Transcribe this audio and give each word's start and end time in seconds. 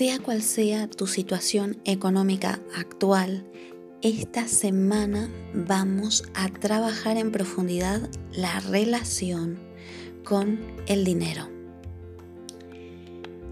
Sea 0.00 0.18
cual 0.18 0.40
sea 0.40 0.88
tu 0.88 1.06
situación 1.06 1.76
económica 1.84 2.58
actual, 2.74 3.44
esta 4.00 4.48
semana 4.48 5.28
vamos 5.52 6.24
a 6.32 6.48
trabajar 6.48 7.18
en 7.18 7.30
profundidad 7.30 8.08
la 8.32 8.60
relación 8.60 9.60
con 10.24 10.58
el 10.86 11.04
dinero. 11.04 11.50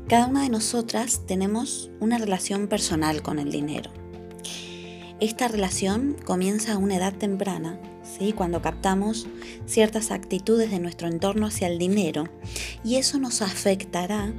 Cada 0.08 0.26
una 0.26 0.42
de 0.44 0.48
nosotras 0.48 1.26
tenemos 1.26 1.90
una 2.00 2.16
relación 2.16 2.66
personal 2.66 3.20
con 3.20 3.38
el 3.38 3.52
dinero. 3.52 3.90
Esta 5.20 5.48
relación 5.48 6.16
comienza 6.24 6.72
a 6.72 6.78
una 6.78 6.96
edad 6.96 7.12
temprana, 7.12 7.78
¿sí? 8.02 8.32
cuando 8.32 8.62
captamos 8.62 9.26
ciertas 9.66 10.10
actitudes 10.10 10.70
de 10.70 10.78
nuestro 10.78 11.08
entorno 11.08 11.48
hacia 11.48 11.68
el 11.68 11.78
dinero, 11.78 12.24
y 12.82 12.94
eso 12.94 13.18
nos 13.18 13.42
afectará 13.42 14.32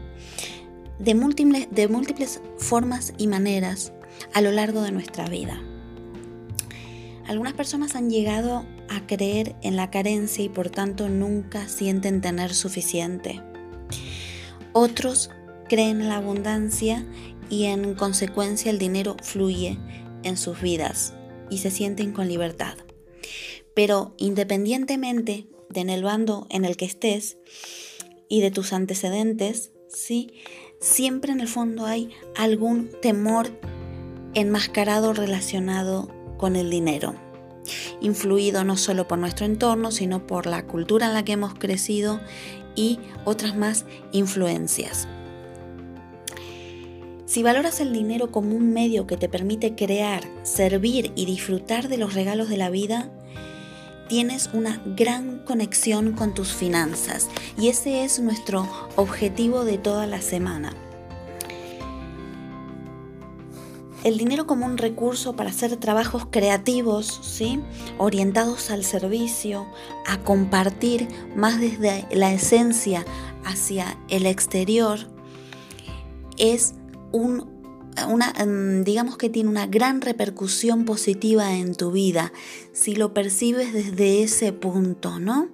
de 1.00 1.16
múltiples, 1.16 1.68
de 1.72 1.88
múltiples 1.88 2.42
formas 2.58 3.14
y 3.18 3.28
maneras 3.28 3.94
a 4.34 4.42
lo 4.42 4.52
largo 4.52 4.82
de 4.82 4.92
nuestra 4.92 5.28
vida. 5.28 5.62
Algunas 7.26 7.54
personas 7.54 7.96
han 7.96 8.10
llegado 8.10 8.66
a 8.90 9.06
creer 9.06 9.56
en 9.62 9.76
la 9.76 9.92
carencia 9.92 10.44
y 10.44 10.50
por 10.50 10.70
tanto 10.70 11.10
nunca 11.10 11.68
sienten 11.68 12.22
tener 12.22 12.54
suficiente. 12.54 13.42
Otros 14.74 15.30
creen 15.68 16.02
en 16.02 16.10
la 16.10 16.18
abundancia 16.18 17.06
y 17.50 17.66
en 17.66 17.94
consecuencia 17.94 18.72
el 18.72 18.80
dinero 18.80 19.16
fluye 19.22 19.78
en 20.24 20.38
sus 20.38 20.62
vidas 20.62 21.14
y 21.50 21.60
se 21.60 21.72
sienten 21.72 22.12
con 22.12 22.28
libertad. 22.28 22.76
Pero 23.74 24.14
independientemente 24.18 25.48
de 25.70 25.82
en 25.82 25.90
el 25.90 26.04
bando 26.04 26.48
en 26.50 26.66
el 26.66 26.78
que 26.78 26.86
estés 26.86 27.38
y 28.28 28.42
de 28.42 28.52
tus 28.52 28.74
antecedentes, 28.74 29.72
sí, 29.88 30.34
siempre 30.80 31.32
en 31.32 31.42
el 31.42 31.48
fondo 31.48 31.86
hay 31.86 32.10
algún 32.36 32.90
temor 33.02 33.48
enmascarado 34.34 35.14
relacionado 35.14 36.10
con 36.38 36.56
el 36.56 36.70
dinero, 36.70 37.16
influido 38.02 38.64
no 38.64 38.78
solo 38.78 39.08
por 39.08 39.20
nuestro 39.20 39.46
entorno, 39.46 39.92
sino 39.92 40.26
por 40.26 40.46
la 40.46 40.66
cultura 40.66 41.08
en 41.08 41.14
la 41.14 41.24
que 41.24 41.34
hemos 41.34 41.54
crecido 41.54 42.22
y 42.76 43.00
otras 43.26 43.56
más 43.56 43.86
influencias. 44.12 45.08
Si 47.26 47.44
valoras 47.44 47.80
el 47.80 47.94
dinero 47.94 48.32
como 48.32 48.56
un 48.56 48.74
medio 48.74 49.06
que 49.06 49.18
te 49.18 49.30
permite 49.30 49.76
crear, 49.76 50.24
servir 50.42 51.12
y 51.16 51.26
disfrutar 51.26 51.88
de 51.88 51.98
los 51.98 52.16
regalos 52.16 52.50
de 52.50 52.58
la 52.58 52.72
vida, 52.72 53.12
tienes 54.10 54.50
una 54.52 54.82
gran 54.98 55.40
conexión 55.46 56.12
con 56.12 56.34
tus 56.34 56.52
finanzas 56.52 57.30
y 57.58 57.70
ese 57.70 58.04
es 58.04 58.20
nuestro 58.20 58.68
objetivo 58.98 59.64
de 59.64 59.78
toda 59.78 60.08
la 60.08 60.20
semana. 60.20 60.74
El 64.04 64.18
dinero 64.18 64.48
como 64.48 64.66
un 64.66 64.78
recurso 64.78 65.36
para 65.36 65.50
hacer 65.50 65.76
trabajos 65.78 66.26
creativos, 66.30 67.20
¿sí? 67.22 67.62
orientados 67.98 68.72
al 68.72 68.84
servicio, 68.84 69.68
a 70.08 70.18
compartir 70.20 71.08
más 71.36 71.60
desde 71.60 72.08
la 72.12 72.34
esencia 72.34 73.06
hacia 73.46 73.98
el 74.08 74.26
exterior, 74.26 75.00
es 76.38 76.74
un 77.12 77.49
una, 78.08 78.34
em, 78.38 78.84
digamos 78.84 79.18
que 79.18 79.30
tiene 79.30 79.50
una 79.50 79.68
gran 79.68 80.02
repercusión 80.02 80.86
positiva 80.86 81.56
en 81.56 81.76
tu 81.76 81.92
vida 81.92 82.32
si 82.72 82.96
lo 82.96 83.14
percibes 83.14 83.74
desde 83.74 84.24
ese 84.24 84.54
punto, 84.54 85.20
¿no? 85.20 85.50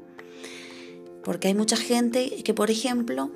Porque 1.24 1.48
hay 1.48 1.56
mucha 1.56 1.76
gente 1.76 2.44
que, 2.44 2.54
por 2.54 2.70
ejemplo, 2.70 3.32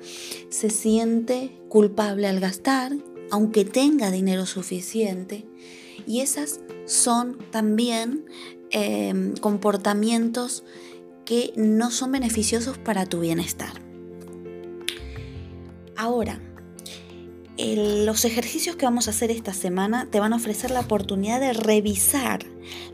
se 0.48 0.70
siente 0.70 1.60
culpable 1.68 2.28
al 2.28 2.40
gastar, 2.40 2.92
aunque 3.30 3.64
tenga 3.64 4.10
dinero 4.10 4.46
suficiente, 4.46 5.46
y 6.06 6.20
esas 6.20 6.60
son 6.86 7.38
también 7.50 8.24
em, 8.70 9.34
comportamientos 9.36 10.64
que 11.24 11.52
no 11.56 11.90
son 11.90 12.12
beneficiosos 12.12 12.78
para 12.78 13.06
tu 13.06 13.20
bienestar. 13.20 13.72
Ahora, 15.96 16.40
los 17.76 18.24
ejercicios 18.24 18.76
que 18.76 18.86
vamos 18.86 19.08
a 19.08 19.10
hacer 19.10 19.30
esta 19.30 19.52
semana 19.52 20.06
te 20.10 20.20
van 20.20 20.32
a 20.32 20.36
ofrecer 20.36 20.70
la 20.70 20.80
oportunidad 20.80 21.40
de 21.40 21.52
revisar 21.52 22.40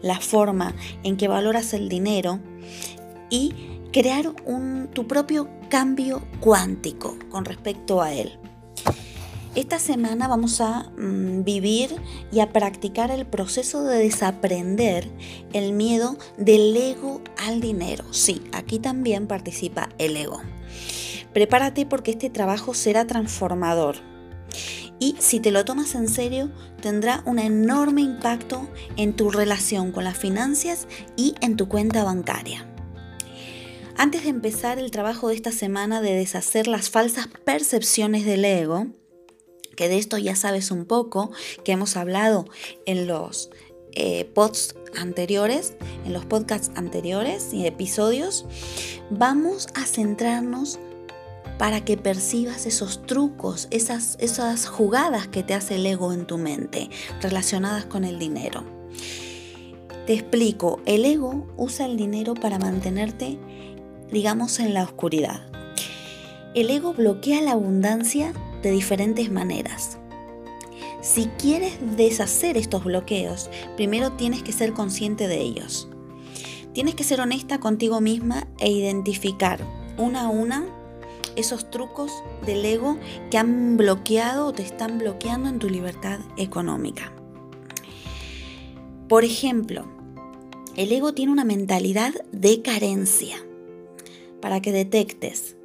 la 0.02 0.20
forma 0.20 0.74
en 1.02 1.16
que 1.16 1.28
valoras 1.28 1.72
el 1.74 1.88
dinero 1.88 2.40
y 3.30 3.54
crear 3.92 4.32
tu 4.92 5.06
propio 5.06 5.48
cambio 5.68 6.22
cuántico 6.40 7.16
con 7.30 7.44
respecto 7.44 8.02
a 8.02 8.12
él. 8.12 8.38
Esta 9.54 9.78
semana 9.78 10.28
vamos 10.28 10.60
a 10.60 10.90
mm, 10.98 11.42
vivir 11.42 11.96
y 12.30 12.40
a 12.40 12.52
practicar 12.52 13.10
el 13.10 13.24
proceso 13.24 13.84
de 13.84 13.98
desaprender 13.98 15.10
el 15.54 15.72
miedo 15.72 16.18
del 16.36 16.76
ego 16.76 17.22
al 17.38 17.62
dinero. 17.62 18.04
Sí, 18.10 18.42
aquí 18.52 18.78
también 18.78 19.26
participa 19.26 19.88
el 19.96 20.16
ego. 20.18 20.42
Prepárate 21.32 21.86
porque 21.86 22.10
este 22.10 22.28
trabajo 22.28 22.74
será 22.74 23.06
transformador 23.06 24.15
y 24.98 25.16
si 25.18 25.40
te 25.40 25.50
lo 25.50 25.64
tomas 25.64 25.94
en 25.94 26.08
serio, 26.08 26.50
tendrá 26.80 27.22
un 27.26 27.38
enorme 27.38 28.00
impacto 28.00 28.68
en 28.96 29.14
tu 29.14 29.30
relación 29.30 29.92
con 29.92 30.04
las 30.04 30.16
finanzas 30.16 30.86
y 31.16 31.34
en 31.40 31.56
tu 31.56 31.68
cuenta 31.68 32.04
bancaria. 32.04 32.66
Antes 33.98 34.24
de 34.24 34.30
empezar 34.30 34.78
el 34.78 34.90
trabajo 34.90 35.28
de 35.28 35.34
esta 35.34 35.52
semana 35.52 36.02
de 36.02 36.12
deshacer 36.14 36.66
las 36.66 36.90
falsas 36.90 37.28
percepciones 37.44 38.26
del 38.26 38.44
ego, 38.44 38.88
que 39.74 39.88
de 39.88 39.98
esto 39.98 40.18
ya 40.18 40.36
sabes 40.36 40.70
un 40.70 40.84
poco, 40.84 41.30
que 41.64 41.72
hemos 41.72 41.96
hablado 41.96 42.46
en 42.84 43.06
los 43.06 43.50
eh, 43.92 44.26
posts 44.34 44.74
anteriores, 44.96 45.74
en 46.04 46.12
los 46.12 46.26
podcasts 46.26 46.70
anteriores 46.74 47.54
y 47.54 47.66
episodios, 47.66 48.44
vamos 49.10 49.68
a 49.74 49.84
centrarnos 49.86 50.78
para 51.58 51.84
que 51.84 51.96
percibas 51.96 52.66
esos 52.66 53.06
trucos, 53.06 53.68
esas, 53.70 54.16
esas 54.20 54.66
jugadas 54.66 55.26
que 55.28 55.42
te 55.42 55.54
hace 55.54 55.76
el 55.76 55.86
ego 55.86 56.12
en 56.12 56.26
tu 56.26 56.38
mente 56.38 56.90
relacionadas 57.20 57.86
con 57.86 58.04
el 58.04 58.18
dinero. 58.18 58.64
Te 60.06 60.12
explico, 60.12 60.80
el 60.86 61.04
ego 61.04 61.46
usa 61.56 61.86
el 61.86 61.96
dinero 61.96 62.34
para 62.34 62.58
mantenerte, 62.58 63.38
digamos, 64.10 64.60
en 64.60 64.74
la 64.74 64.84
oscuridad. 64.84 65.46
El 66.54 66.70
ego 66.70 66.92
bloquea 66.94 67.42
la 67.42 67.52
abundancia 67.52 68.32
de 68.62 68.70
diferentes 68.70 69.30
maneras. 69.30 69.98
Si 71.02 71.26
quieres 71.38 71.78
deshacer 71.96 72.56
estos 72.56 72.84
bloqueos, 72.84 73.50
primero 73.76 74.12
tienes 74.12 74.42
que 74.42 74.52
ser 74.52 74.72
consciente 74.72 75.28
de 75.28 75.40
ellos. 75.40 75.88
Tienes 76.72 76.94
que 76.94 77.04
ser 77.04 77.20
honesta 77.20 77.58
contigo 77.58 78.00
misma 78.00 78.46
e 78.58 78.70
identificar 78.70 79.60
una 79.98 80.22
a 80.22 80.28
una 80.28 80.66
esos 81.36 81.70
trucos 81.70 82.12
del 82.44 82.64
ego 82.64 82.98
que 83.30 83.38
han 83.38 83.76
bloqueado 83.76 84.46
o 84.46 84.52
te 84.52 84.62
están 84.62 84.98
bloqueando 84.98 85.48
en 85.48 85.58
tu 85.58 85.68
libertad 85.68 86.20
económica. 86.36 87.12
Por 89.08 89.24
ejemplo, 89.24 89.86
el 90.74 90.92
ego 90.92 91.14
tiene 91.14 91.32
una 91.32 91.44
mentalidad 91.44 92.12
de 92.32 92.60
carencia. 92.62 93.36
Para 94.40 94.60
que 94.60 94.72
detectes, 94.72 95.56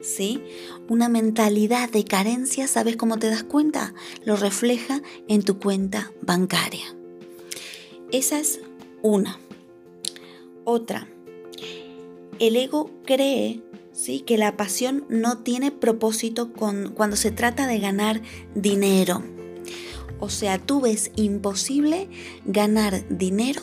¿sí? 0.00 0.42
Una 0.88 1.08
mentalidad 1.08 1.90
de 1.90 2.04
carencia, 2.04 2.68
¿sabes 2.68 2.96
cómo 2.96 3.18
te 3.18 3.28
das 3.28 3.44
cuenta? 3.44 3.94
Lo 4.24 4.36
refleja 4.36 5.02
en 5.28 5.42
tu 5.42 5.58
cuenta 5.58 6.12
bancaria. 6.20 6.84
Esa 8.10 8.38
es 8.38 8.60
una. 9.02 9.38
Otra, 10.64 11.08
el 12.38 12.56
ego 12.56 12.90
cree 13.04 13.62
¿sí? 13.92 14.20
que 14.20 14.38
la 14.38 14.56
pasión 14.56 15.04
no 15.08 15.38
tiene 15.38 15.70
propósito 15.70 16.52
con, 16.52 16.92
cuando 16.94 17.16
se 17.16 17.30
trata 17.30 17.66
de 17.66 17.78
ganar 17.78 18.22
dinero. 18.54 19.22
O 20.18 20.28
sea, 20.28 20.58
tú 20.58 20.80
ves 20.80 21.10
imposible 21.16 22.08
ganar 22.44 23.04
dinero 23.08 23.62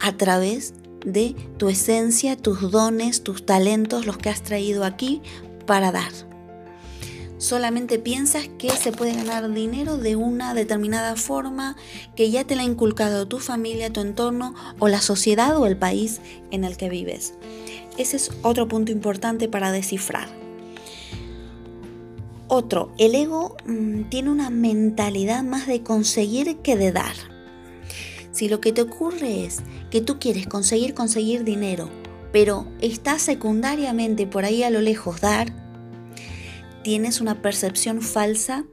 a 0.00 0.16
través 0.16 0.74
de 1.04 1.36
tu 1.58 1.68
esencia, 1.68 2.36
tus 2.36 2.70
dones, 2.72 3.22
tus 3.22 3.46
talentos, 3.46 4.06
los 4.06 4.18
que 4.18 4.28
has 4.28 4.42
traído 4.42 4.84
aquí 4.84 5.22
para 5.66 5.92
dar. 5.92 6.12
Solamente 7.38 7.98
piensas 7.98 8.48
que 8.58 8.70
se 8.70 8.92
puede 8.92 9.12
ganar 9.12 9.52
dinero 9.52 9.98
de 9.98 10.16
una 10.16 10.54
determinada 10.54 11.16
forma 11.16 11.76
que 12.14 12.30
ya 12.30 12.44
te 12.44 12.56
la 12.56 12.62
ha 12.62 12.66
inculcado 12.66 13.28
tu 13.28 13.40
familia, 13.40 13.92
tu 13.92 14.00
entorno 14.00 14.54
o 14.78 14.88
la 14.88 15.02
sociedad 15.02 15.56
o 15.58 15.66
el 15.66 15.76
país 15.76 16.20
en 16.50 16.64
el 16.64 16.78
que 16.78 16.88
vives. 16.88 17.34
Ese 17.98 18.16
es 18.16 18.30
otro 18.42 18.68
punto 18.68 18.90
importante 18.90 19.48
para 19.48 19.70
descifrar. 19.70 20.28
Otro, 22.48 22.92
el 22.96 23.14
ego 23.14 23.56
mm, 23.66 24.04
tiene 24.04 24.30
una 24.30 24.50
mentalidad 24.50 25.42
más 25.42 25.66
de 25.66 25.82
conseguir 25.82 26.58
que 26.58 26.76
de 26.76 26.92
dar. 26.92 27.14
Si 28.30 28.48
lo 28.48 28.60
que 28.60 28.72
te 28.72 28.82
ocurre 28.82 29.44
es 29.44 29.62
que 29.90 30.00
tú 30.00 30.18
quieres 30.18 30.46
conseguir, 30.46 30.94
conseguir 30.94 31.42
dinero, 31.42 31.90
pero 32.32 32.66
está 32.80 33.18
secundariamente 33.18 34.26
por 34.26 34.44
ahí 34.44 34.62
a 34.62 34.70
lo 34.70 34.80
lejos 34.80 35.20
dar, 35.20 35.65
tienes 36.86 37.20
una 37.20 37.42
percepción 37.42 38.00
falsa 38.00 38.64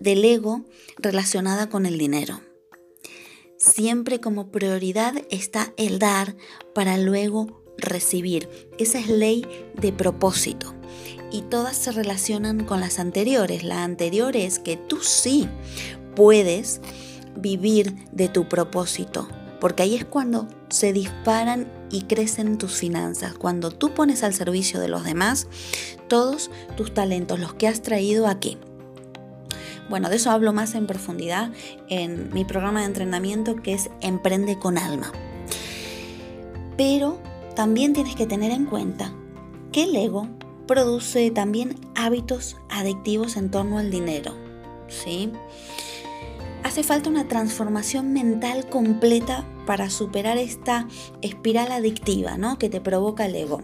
del 0.00 0.22
ego 0.22 0.66
relacionada 0.98 1.70
con 1.70 1.86
el 1.86 1.96
dinero. 1.96 2.42
Siempre 3.56 4.20
como 4.20 4.50
prioridad 4.50 5.14
está 5.30 5.72
el 5.78 5.98
dar 5.98 6.36
para 6.74 6.98
luego 6.98 7.64
recibir. 7.78 8.50
Esa 8.78 8.98
es 8.98 9.08
ley 9.08 9.46
de 9.80 9.94
propósito. 9.94 10.74
Y 11.30 11.40
todas 11.40 11.74
se 11.78 11.92
relacionan 11.92 12.66
con 12.66 12.80
las 12.80 12.98
anteriores. 12.98 13.64
La 13.64 13.82
anterior 13.82 14.36
es 14.36 14.58
que 14.58 14.76
tú 14.76 14.98
sí 15.00 15.48
puedes 16.14 16.82
vivir 17.38 17.94
de 18.12 18.28
tu 18.28 18.46
propósito. 18.46 19.26
Porque 19.58 19.84
ahí 19.84 19.94
es 19.94 20.04
cuando 20.04 20.48
se 20.68 20.92
disparan 20.92 21.66
y 21.92 22.02
crecen 22.02 22.58
tus 22.58 22.72
finanzas. 22.72 23.34
Cuando 23.34 23.70
tú 23.70 23.94
pones 23.94 24.24
al 24.24 24.34
servicio 24.34 24.80
de 24.80 24.88
los 24.88 25.04
demás 25.04 25.46
todos 26.08 26.50
tus 26.76 26.92
talentos, 26.92 27.38
los 27.38 27.54
que 27.54 27.68
has 27.68 27.82
traído 27.82 28.26
aquí. 28.26 28.58
Bueno, 29.88 30.08
de 30.08 30.16
eso 30.16 30.30
hablo 30.30 30.52
más 30.52 30.74
en 30.74 30.86
profundidad 30.86 31.52
en 31.88 32.32
mi 32.32 32.44
programa 32.44 32.80
de 32.80 32.86
entrenamiento 32.86 33.56
que 33.56 33.74
es 33.74 33.90
Emprende 34.00 34.58
con 34.58 34.78
Alma. 34.78 35.12
Pero 36.76 37.20
también 37.54 37.92
tienes 37.92 38.16
que 38.16 38.26
tener 38.26 38.50
en 38.50 38.64
cuenta 38.64 39.12
que 39.70 39.84
el 39.84 39.94
ego 39.94 40.28
produce 40.66 41.30
también 41.30 41.78
hábitos 41.94 42.56
adictivos 42.70 43.36
en 43.36 43.50
torno 43.50 43.78
al 43.78 43.90
dinero. 43.90 44.34
¿sí? 44.88 45.30
Hace 46.72 46.84
falta 46.84 47.10
una 47.10 47.28
transformación 47.28 48.14
mental 48.14 48.66
completa 48.70 49.46
para 49.66 49.90
superar 49.90 50.38
esta 50.38 50.88
espiral 51.20 51.70
adictiva 51.70 52.38
¿no? 52.38 52.58
que 52.58 52.70
te 52.70 52.80
provoca 52.80 53.26
el 53.26 53.34
ego. 53.34 53.60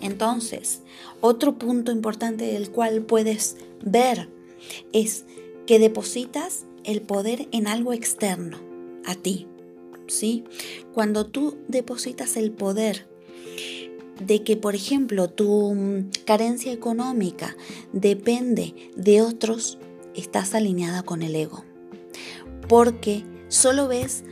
Entonces, 0.00 0.82
otro 1.20 1.58
punto 1.58 1.90
importante 1.90 2.44
del 2.44 2.70
cual 2.70 3.02
puedes 3.02 3.56
ver 3.82 4.30
es 4.92 5.24
que 5.66 5.80
depositas 5.80 6.66
el 6.84 7.02
poder 7.02 7.48
en 7.50 7.66
algo 7.66 7.92
externo 7.92 8.60
a 9.04 9.16
ti. 9.16 9.48
¿sí? 10.06 10.44
Cuando 10.94 11.26
tú 11.26 11.58
depositas 11.66 12.36
el 12.36 12.52
poder 12.52 13.08
de 14.24 14.44
que, 14.44 14.56
por 14.56 14.76
ejemplo, 14.76 15.30
tu 15.30 16.04
carencia 16.24 16.70
económica 16.70 17.56
depende 17.92 18.92
de 18.94 19.20
otros, 19.20 19.78
estás 20.14 20.54
alineada 20.54 21.02
con 21.02 21.22
el 21.22 21.34
ego. 21.34 21.64
Porque 22.68 23.24
solo 23.48 23.88
ves 23.88 24.24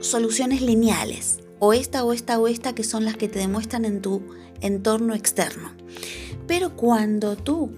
soluciones 0.00 0.62
lineales, 0.62 1.40
o 1.58 1.72
esta 1.72 2.04
o 2.04 2.12
esta 2.12 2.38
o 2.38 2.48
esta 2.48 2.74
que 2.74 2.84
son 2.84 3.04
las 3.04 3.16
que 3.16 3.28
te 3.28 3.38
demuestran 3.38 3.84
en 3.84 4.00
tu 4.00 4.22
entorno 4.60 5.14
externo. 5.14 5.72
Pero 6.46 6.76
cuando 6.76 7.36
tú 7.36 7.70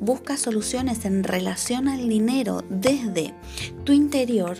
buscas 0.00 0.40
soluciones 0.40 1.04
en 1.04 1.24
relación 1.24 1.88
al 1.88 2.08
dinero 2.08 2.62
desde 2.68 3.34
tu 3.84 3.92
interior, 3.92 4.58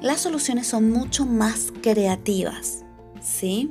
las 0.00 0.20
soluciones 0.20 0.66
son 0.66 0.90
mucho 0.90 1.24
más 1.24 1.72
creativas, 1.82 2.84
¿sí? 3.20 3.70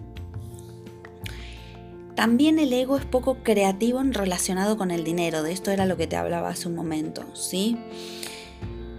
También 2.15 2.59
el 2.59 2.71
ego 2.71 2.97
es 2.97 3.05
poco 3.05 3.43
creativo 3.43 3.99
en 3.99 4.13
relacionado 4.13 4.77
con 4.77 4.89
el 4.89 5.03
dinero, 5.03 5.43
de 5.43 5.51
esto 5.51 5.71
era 5.71 5.85
lo 5.85 5.97
que 5.97 6.07
te 6.07 6.15
hablaba 6.15 6.49
hace 6.49 6.69
un 6.69 6.75
momento, 6.75 7.25
¿sí? 7.35 7.77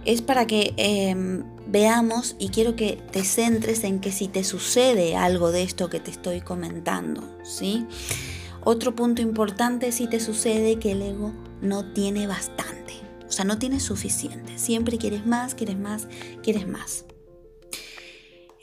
Es 0.07 0.21
para 0.21 0.47
que 0.47 0.73
em, 0.77 1.43
veamos 1.67 2.37
y 2.39 2.47
quiero 2.47 2.77
que 2.77 2.97
te 3.11 3.25
centres 3.25 3.83
en 3.83 3.99
que 3.99 4.13
si 4.13 4.29
te 4.29 4.45
sucede 4.45 5.17
algo 5.17 5.51
de 5.51 5.63
esto 5.63 5.89
que 5.89 5.99
te 5.99 6.11
estoy 6.11 6.39
comentando, 6.39 7.21
¿sí? 7.43 7.85
Otro 8.63 8.95
punto 8.95 9.21
importante 9.21 9.91
si 9.91 10.07
te 10.07 10.21
sucede 10.21 10.79
que 10.79 10.93
el 10.93 11.01
ego 11.01 11.33
no 11.61 11.91
tiene 11.91 12.25
bastante, 12.25 12.93
o 13.27 13.31
sea, 13.33 13.43
no 13.43 13.59
tiene 13.59 13.81
suficiente. 13.81 14.57
Siempre 14.57 14.97
quieres 14.97 15.25
más, 15.25 15.55
quieres 15.55 15.77
más, 15.77 16.07
quieres 16.41 16.69
más. 16.69 17.03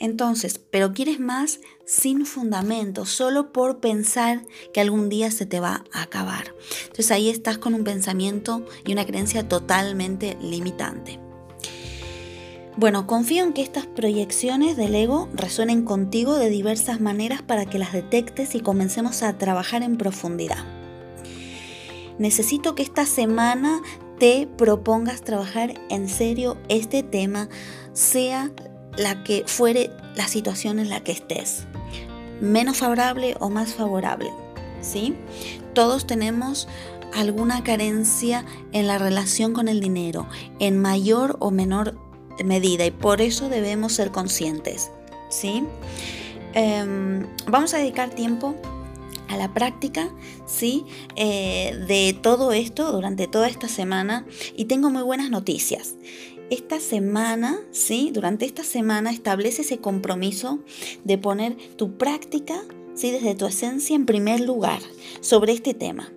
Entonces, 0.01 0.59
pero 0.59 0.95
quieres 0.95 1.21
más 1.21 1.61
sin 1.85 2.25
fundamento, 2.25 3.05
solo 3.05 3.53
por 3.53 3.81
pensar 3.81 4.47
que 4.73 4.81
algún 4.81 5.11
día 5.11 5.31
se 5.31 5.45
te 5.45 5.61
va 5.61 5.85
a 5.93 6.05
acabar. 6.05 6.55
Entonces 6.85 7.11
ahí 7.11 7.29
estás 7.29 7.59
con 7.59 7.75
un 7.75 7.85
pensamiento 7.85 8.65
y 8.87 8.95
una 8.95 9.05
creencia 9.05 9.47
totalmente 9.47 10.39
limitante. 10.41 11.21
Bueno, 12.77 13.07
confío 13.07 13.45
en 13.45 13.53
que 13.53 13.63
estas 13.63 13.87
proyecciones 13.87 14.77
del 14.77 14.97
ego 14.97 15.29
resuenen 15.33 15.85
contigo 15.85 16.35
de 16.37 16.51
diversas 16.51 17.01
maneras 17.01 17.41
para 17.41 17.67
que 17.67 17.79
las 17.79 17.93
detectes 17.93 18.57
y 18.57 18.61
comencemos 18.61 19.23
a 19.23 19.39
trabajar 19.39 19.85
en 19.85 19.97
profundidad. 19.97 20.65
Necesito 22.19 22.75
que 22.75 22.83
esta 22.83 23.07
semana 23.07 23.81
te 24.19 24.49
propongas 24.59 25.23
trabajar 25.23 25.75
en 25.89 26.09
serio 26.09 26.57
este 26.69 27.05
tema, 27.05 27.49
sea 27.93 28.51
la 28.97 29.23
que 29.23 29.45
fuere 29.47 29.91
la 30.17 30.27
situación 30.27 30.81
en 30.81 30.89
la 30.89 31.01
que 31.01 31.13
estés, 31.13 31.67
menos 32.41 32.79
favorable 32.79 33.37
o 33.39 33.51
más 33.51 33.75
favorable, 33.75 34.31
¿sí? 34.81 35.15
Todos 35.75 36.09
tenemos 36.09 36.67
alguna 37.15 37.63
carencia 37.63 38.45
en 38.73 38.89
la 38.89 38.99
relación 38.99 39.53
con 39.53 39.69
el 39.69 39.81
dinero, 39.81 40.27
en 40.59 40.81
mayor 40.81 41.37
o 41.39 41.51
menor 41.51 41.97
medida 42.45 42.87
y 42.87 42.91
por 42.91 43.21
eso 43.21 43.49
debemos 43.49 43.93
ser 43.93 44.11
conscientes. 44.11 44.91
¿sí? 45.29 45.65
Em, 46.55 47.27
vamos 47.47 47.75
a 47.75 47.79
dedicar 47.79 48.11
tiempo 48.11 48.55
a 49.29 49.37
la 49.37 49.53
práctica 49.53 50.11
¿sí? 50.47 50.85
Eh, 51.17 51.77
de 51.89 52.17
todo 52.21 52.53
esto 52.53 52.93
durante 52.93 53.27
toda 53.27 53.49
esta 53.49 53.69
semana 53.69 54.27
y 54.57 54.67
tengo 54.67 54.91
muy 54.91 55.03
buenas 55.03 55.31
noticias. 55.31 55.95
Esta 56.51 56.79
semana, 56.79 57.59
¿sí? 57.73 58.11
durante 58.13 58.45
esta 58.45 58.65
semana 58.65 59.11
establece 59.11 59.63
ese 59.63 59.79
compromiso 59.79 60.61
de 61.03 61.19
poner 61.19 61.57
tu 61.77 61.97
práctica 61.97 62.63
¿sí? 62.95 63.11
desde 63.11 63.35
tu 63.35 63.47
esencia 63.47 63.97
en 63.97 64.07
primer 64.07 64.41
lugar 64.41 64.81
sobre 65.21 65.53
este 65.53 65.75
tema. 65.75 66.13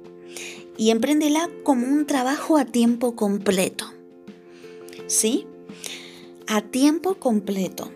y 0.80 0.92
empréndela 0.92 1.50
como 1.64 1.88
un 1.88 2.06
trabajo 2.06 2.56
a 2.56 2.66
tiempo 2.66 3.16
completo. 3.16 3.92
¿Sí? 5.08 5.48
A 6.48 6.62
tiempo 6.62 7.16
completo. 7.16 7.92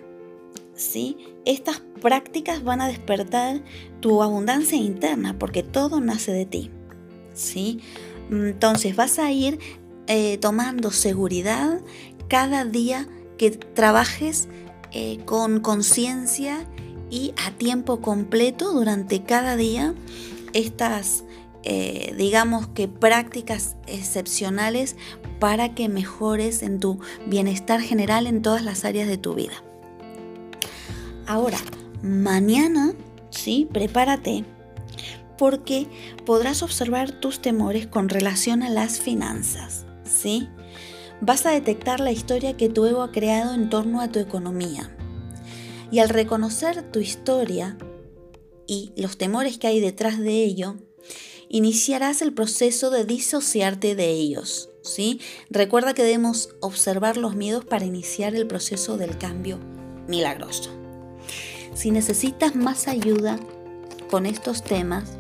¿Sí? 0.75 1.17
Estas 1.46 1.81
prácticas 2.01 2.63
van 2.63 2.81
a 2.81 2.88
despertar 2.88 3.62
tu 4.00 4.24
abundancia 4.24 4.77
interna 4.77 5.38
porque 5.38 5.63
todo 5.63 6.01
nace 6.01 6.31
de 6.31 6.46
ti. 6.46 6.72
¿Sí? 7.34 7.79
Entonces 8.29 8.96
vas 8.96 9.20
a 9.20 9.31
ir 9.31 9.60
eh, 10.08 10.38
tomando 10.38 10.91
seguridad 10.91 11.81
cada 12.27 12.65
día 12.65 13.08
que 13.38 13.51
trabajes 13.51 14.48
eh, 14.91 15.20
con 15.25 15.60
conciencia 15.60 16.65
y 17.10 17.34
a 17.46 17.51
tiempo 17.51 18.01
completo 18.01 18.72
durante 18.72 19.24
cada 19.24 19.55
día 19.55 19.93
estas, 20.53 21.24
eh, 21.63 22.13
digamos 22.17 22.67
que 22.67 22.87
prácticas 22.87 23.75
excepcionales 23.87 24.95
para 25.39 25.75
que 25.75 25.89
mejores 25.89 26.63
en 26.63 26.79
tu 26.79 26.99
bienestar 27.27 27.81
general 27.81 28.27
en 28.27 28.41
todas 28.41 28.63
las 28.63 28.85
áreas 28.85 29.07
de 29.07 29.17
tu 29.17 29.35
vida. 29.35 29.63
Ahora, 31.27 31.59
mañana, 32.01 32.93
sí, 33.29 33.67
prepárate 33.71 34.43
porque 35.37 35.87
podrás 36.23 36.61
observar 36.61 37.11
tus 37.11 37.41
temores 37.41 37.87
con 37.87 38.09
relación 38.09 38.61
a 38.61 38.69
las 38.69 38.99
finanzas, 38.99 39.85
¿sí? 40.03 40.49
Vas 41.19 41.47
a 41.47 41.51
detectar 41.51 41.99
la 41.99 42.11
historia 42.11 42.57
que 42.57 42.69
tu 42.69 42.85
ego 42.85 43.01
ha 43.01 43.11
creado 43.11 43.55
en 43.55 43.69
torno 43.69 44.01
a 44.01 44.07
tu 44.07 44.19
economía. 44.19 44.95
Y 45.91 45.97
al 45.97 46.09
reconocer 46.09 46.91
tu 46.91 46.99
historia 46.99 47.77
y 48.67 48.91
los 48.95 49.17
temores 49.17 49.57
que 49.57 49.67
hay 49.67 49.79
detrás 49.79 50.19
de 50.19 50.43
ello, 50.43 50.75
iniciarás 51.51 52.22
el 52.22 52.34
proceso 52.34 52.89
de 52.89 53.03
disociarte 53.03 53.93
de 53.93 54.10
ellos, 54.10 54.70
¿sí? 54.84 55.20
Recuerda 55.50 55.93
que 55.93 56.03
debemos 56.03 56.50
observar 56.62 57.17
los 57.17 57.36
miedos 57.36 57.65
para 57.65 57.84
iniciar 57.86 58.36
el 58.36 58.48
proceso 58.48 58.98
del 58.98 59.17
cambio 59.17 59.60
milagroso. 60.08 60.72
Si 61.74 61.91
necesitas 61.91 62.55
más 62.55 62.88
ayuda 62.88 63.38
con 64.10 64.25
estos 64.25 64.63
temas, 64.63 65.17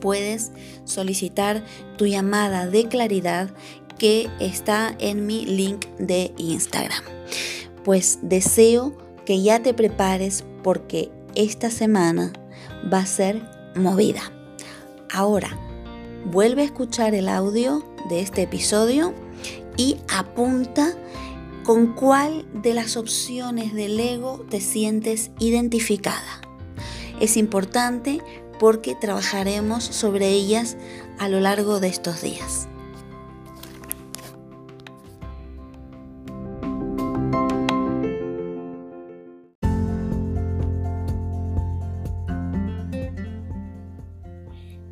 puedes 0.00 0.52
solicitar 0.84 1.64
tu 1.96 2.06
llamada 2.06 2.66
de 2.66 2.88
claridad 2.88 3.50
que 3.98 4.28
está 4.40 4.94
en 4.98 5.26
mi 5.26 5.46
link 5.46 5.86
de 5.98 6.34
Instagram. 6.36 7.02
Pues 7.82 8.18
deseo 8.20 8.96
que 9.24 9.40
ya 9.40 9.62
te 9.62 9.72
prepares 9.72 10.44
porque 10.62 11.10
esta 11.34 11.70
semana 11.70 12.32
va 12.92 12.98
a 12.98 13.06
ser 13.06 13.42
movida. 13.74 14.39
Ahora, 15.12 15.58
vuelve 16.24 16.62
a 16.62 16.66
escuchar 16.66 17.14
el 17.14 17.28
audio 17.28 17.84
de 18.08 18.20
este 18.20 18.42
episodio 18.42 19.12
y 19.76 19.96
apunta 20.08 20.94
con 21.64 21.94
cuál 21.94 22.46
de 22.62 22.74
las 22.74 22.96
opciones 22.96 23.74
del 23.74 23.98
ego 23.98 24.44
te 24.48 24.60
sientes 24.60 25.30
identificada. 25.38 26.40
Es 27.20 27.36
importante 27.36 28.20
porque 28.58 28.94
trabajaremos 28.94 29.84
sobre 29.84 30.28
ellas 30.28 30.76
a 31.18 31.28
lo 31.28 31.40
largo 31.40 31.80
de 31.80 31.88
estos 31.88 32.22
días. 32.22 32.69